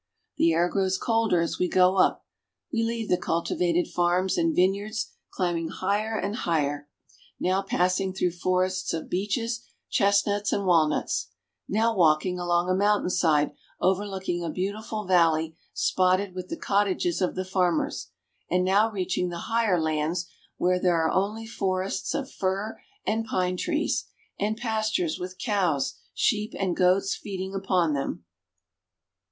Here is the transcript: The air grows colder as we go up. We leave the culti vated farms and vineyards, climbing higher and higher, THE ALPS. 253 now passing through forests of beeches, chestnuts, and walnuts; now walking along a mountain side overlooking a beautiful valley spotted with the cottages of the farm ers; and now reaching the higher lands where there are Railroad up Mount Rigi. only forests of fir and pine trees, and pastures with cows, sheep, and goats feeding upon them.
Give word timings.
The 0.37 0.51
air 0.53 0.67
grows 0.67 0.97
colder 0.97 1.41
as 1.41 1.59
we 1.59 1.67
go 1.67 1.95
up. 1.97 2.25
We 2.73 2.81
leave 2.81 3.07
the 3.07 3.19
culti 3.19 3.55
vated 3.55 3.87
farms 3.87 4.35
and 4.35 4.55
vineyards, 4.55 5.11
climbing 5.29 5.67
higher 5.67 6.17
and 6.17 6.37
higher, 6.37 6.89
THE 7.39 7.49
ALPS. 7.51 7.69
253 7.69 7.77
now 7.77 7.83
passing 7.83 8.13
through 8.15 8.31
forests 8.39 8.93
of 8.95 9.11
beeches, 9.11 9.63
chestnuts, 9.91 10.51
and 10.51 10.65
walnuts; 10.65 11.27
now 11.69 11.95
walking 11.95 12.39
along 12.39 12.67
a 12.67 12.73
mountain 12.73 13.11
side 13.11 13.51
overlooking 13.79 14.43
a 14.43 14.49
beautiful 14.49 15.05
valley 15.05 15.55
spotted 15.71 16.33
with 16.33 16.49
the 16.49 16.57
cottages 16.57 17.21
of 17.21 17.35
the 17.35 17.45
farm 17.45 17.79
ers; 17.81 18.07
and 18.49 18.65
now 18.65 18.89
reaching 18.89 19.29
the 19.29 19.41
higher 19.51 19.79
lands 19.79 20.25
where 20.57 20.79
there 20.79 20.95
are 20.95 21.09
Railroad 21.09 21.09
up 21.11 21.15
Mount 21.15 21.37
Rigi. 21.37 21.41
only 21.43 21.47
forests 21.47 22.13
of 22.15 22.31
fir 22.31 22.81
and 23.05 23.25
pine 23.25 23.55
trees, 23.55 24.05
and 24.39 24.57
pastures 24.57 25.19
with 25.19 25.37
cows, 25.37 25.99
sheep, 26.15 26.55
and 26.57 26.75
goats 26.75 27.13
feeding 27.13 27.53
upon 27.53 27.93
them. 27.93 28.25